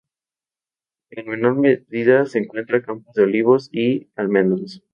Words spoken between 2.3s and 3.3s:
encuentra campos de